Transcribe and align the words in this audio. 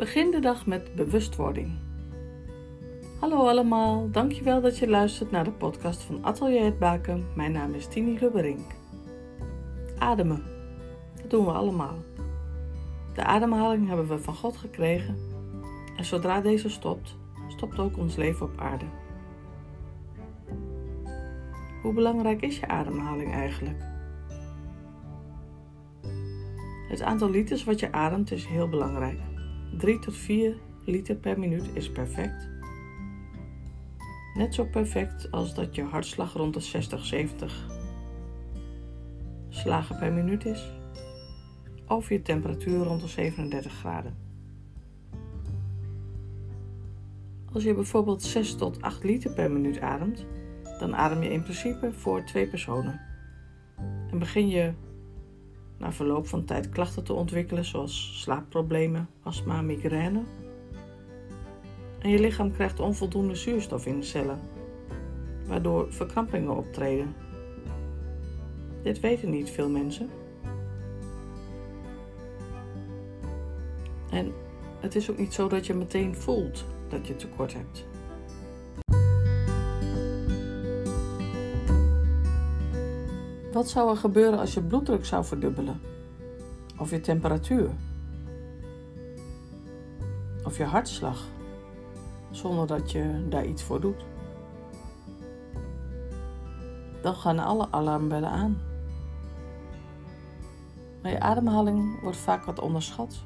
Begin 0.00 0.30
de 0.30 0.38
dag 0.38 0.66
met 0.66 0.94
bewustwording. 0.94 1.78
Hallo 3.18 3.48
allemaal, 3.48 4.10
dankjewel 4.10 4.60
dat 4.60 4.78
je 4.78 4.88
luistert 4.88 5.30
naar 5.30 5.44
de 5.44 5.52
podcast 5.52 6.02
van 6.02 6.24
Atelier 6.24 6.64
het 6.64 6.78
Baken. 6.78 7.26
Mijn 7.34 7.52
naam 7.52 7.74
is 7.74 7.86
Tini 7.86 8.18
Lubberink. 8.20 8.70
Ademen, 9.98 10.44
dat 11.20 11.30
doen 11.30 11.44
we 11.44 11.50
allemaal. 11.50 11.94
De 13.14 13.24
ademhaling 13.24 13.88
hebben 13.88 14.08
we 14.08 14.18
van 14.18 14.34
God 14.34 14.56
gekregen 14.56 15.16
en 15.96 16.04
zodra 16.04 16.40
deze 16.40 16.68
stopt, 16.68 17.16
stopt 17.48 17.78
ook 17.78 17.96
ons 17.96 18.16
leven 18.16 18.46
op 18.46 18.60
aarde. 18.60 18.86
Hoe 21.82 21.92
belangrijk 21.94 22.42
is 22.42 22.58
je 22.58 22.68
ademhaling 22.68 23.32
eigenlijk? 23.32 23.82
Het 26.88 27.02
aantal 27.02 27.30
liters 27.30 27.64
wat 27.64 27.80
je 27.80 27.92
ademt 27.92 28.30
is 28.30 28.46
heel 28.46 28.68
belangrijk. 28.68 29.29
3 29.80 29.98
tot 29.98 30.16
4 30.16 30.56
liter 30.84 31.16
per 31.16 31.38
minuut 31.38 31.70
is 31.72 31.90
perfect. 31.90 32.48
Net 34.34 34.54
zo 34.54 34.64
perfect 34.64 35.30
als 35.30 35.54
dat 35.54 35.74
je 35.74 35.82
hartslag 35.82 36.32
rond 36.32 36.54
de 36.54 36.60
60, 36.60 37.04
70 37.04 37.66
slagen 39.48 39.98
per 39.98 40.12
minuut 40.12 40.44
is. 40.44 40.72
Of 41.86 42.08
je 42.08 42.22
temperatuur 42.22 42.84
rond 42.84 43.00
de 43.00 43.08
37 43.08 43.72
graden. 43.72 44.16
Als 47.52 47.62
je 47.62 47.74
bijvoorbeeld 47.74 48.22
6 48.22 48.54
tot 48.54 48.82
8 48.82 49.04
liter 49.04 49.32
per 49.32 49.50
minuut 49.50 49.80
ademt, 49.80 50.26
dan 50.78 50.96
adem 50.96 51.22
je 51.22 51.30
in 51.30 51.42
principe 51.42 51.92
voor 51.92 52.24
twee 52.24 52.48
personen. 52.48 53.00
En 54.10 54.18
begin 54.18 54.48
je 54.48 54.72
na 55.80 55.92
verloop 55.92 56.26
van 56.26 56.44
tijd 56.44 56.68
klachten 56.68 57.04
te 57.04 57.12
ontwikkelen 57.12 57.64
zoals 57.64 58.20
slaapproblemen, 58.20 59.08
astma, 59.22 59.62
migraine. 59.62 60.22
En 61.98 62.10
je 62.10 62.20
lichaam 62.20 62.52
krijgt 62.52 62.80
onvoldoende 62.80 63.34
zuurstof 63.34 63.86
in 63.86 64.00
de 64.00 64.06
cellen, 64.06 64.40
waardoor 65.46 65.92
verkrampingen 65.92 66.56
optreden. 66.56 67.14
Dit 68.82 69.00
weten 69.00 69.30
niet 69.30 69.50
veel 69.50 69.68
mensen. 69.68 70.08
En 74.10 74.32
het 74.80 74.94
is 74.94 75.10
ook 75.10 75.18
niet 75.18 75.34
zo 75.34 75.48
dat 75.48 75.66
je 75.66 75.74
meteen 75.74 76.14
voelt 76.14 76.64
dat 76.88 77.06
je 77.06 77.16
tekort 77.16 77.52
hebt. 77.52 77.89
Wat 83.52 83.68
zou 83.68 83.90
er 83.90 83.96
gebeuren 83.96 84.38
als 84.38 84.54
je 84.54 84.62
bloeddruk 84.62 85.04
zou 85.04 85.24
verdubbelen? 85.24 85.80
Of 86.78 86.90
je 86.90 87.00
temperatuur? 87.00 87.70
Of 90.44 90.56
je 90.56 90.64
hartslag? 90.64 91.28
Zonder 92.30 92.66
dat 92.66 92.90
je 92.90 93.26
daar 93.28 93.44
iets 93.44 93.62
voor 93.62 93.80
doet. 93.80 94.04
Dan 97.02 97.14
gaan 97.14 97.38
alle 97.38 97.66
alarmbellen 97.70 98.30
aan. 98.30 98.58
Maar 101.02 101.10
je 101.10 101.20
ademhaling 101.20 102.00
wordt 102.00 102.16
vaak 102.16 102.44
wat 102.44 102.60
onderschat. 102.60 103.24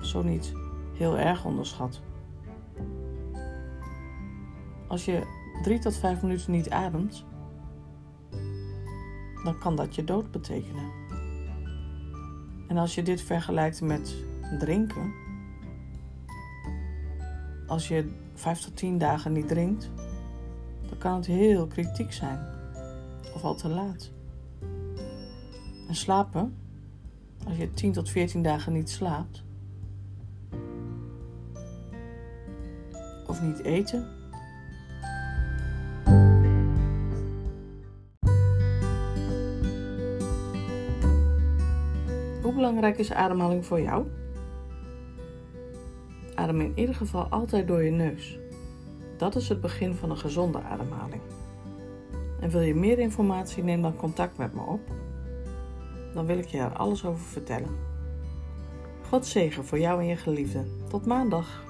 Zo 0.00 0.22
niet 0.22 0.52
heel 0.92 1.18
erg 1.18 1.44
onderschat. 1.44 2.00
Als 4.88 5.04
je 5.04 5.26
drie 5.62 5.78
tot 5.78 5.96
vijf 5.96 6.22
minuten 6.22 6.52
niet 6.52 6.70
ademt, 6.70 7.24
dan 9.44 9.58
kan 9.58 9.76
dat 9.76 9.94
je 9.94 10.04
dood 10.04 10.30
betekenen. 10.30 10.90
En 12.68 12.76
als 12.76 12.94
je 12.94 13.02
dit 13.02 13.22
vergelijkt 13.22 13.80
met 13.80 14.14
drinken, 14.58 15.12
als 17.66 17.88
je 17.88 18.10
vijf 18.34 18.60
tot 18.60 18.76
tien 18.76 18.98
dagen 18.98 19.32
niet 19.32 19.48
drinkt, 19.48 19.90
dan 20.88 20.98
kan 20.98 21.14
het 21.14 21.26
heel 21.26 21.66
kritiek 21.66 22.12
zijn 22.12 22.38
of 23.34 23.44
al 23.44 23.54
te 23.54 23.68
laat. 23.68 24.10
En 25.88 25.94
slapen, 25.94 26.56
als 27.46 27.56
je 27.56 27.70
10 27.70 27.92
tot 27.92 28.10
14 28.10 28.42
dagen 28.42 28.72
niet 28.72 28.90
slaapt, 28.90 29.44
of 33.26 33.42
niet 33.42 33.62
eten, 33.62 34.08
Hoe 42.44 42.54
belangrijk 42.54 42.98
is 42.98 43.12
ademhaling 43.12 43.66
voor 43.66 43.80
jou? 43.80 44.06
Adem 46.34 46.60
in 46.60 46.72
ieder 46.74 46.94
geval 46.94 47.26
altijd 47.28 47.66
door 47.66 47.82
je 47.82 47.90
neus. 47.90 48.38
Dat 49.16 49.36
is 49.36 49.48
het 49.48 49.60
begin 49.60 49.94
van 49.94 50.10
een 50.10 50.16
gezonde 50.16 50.62
ademhaling. 50.62 51.22
En 52.40 52.50
wil 52.50 52.60
je 52.60 52.74
meer 52.74 52.98
informatie, 52.98 53.62
neem 53.62 53.82
dan 53.82 53.96
contact 53.96 54.38
met 54.38 54.54
me 54.54 54.60
op. 54.60 54.80
Dan 56.14 56.26
wil 56.26 56.38
ik 56.38 56.46
je 56.46 56.58
er 56.58 56.76
alles 56.76 57.04
over 57.04 57.24
vertellen. 57.24 57.76
God 59.08 59.26
zegen 59.26 59.64
voor 59.64 59.78
jou 59.78 60.00
en 60.00 60.06
je 60.06 60.16
geliefden. 60.16 60.68
Tot 60.88 61.06
maandag. 61.06 61.64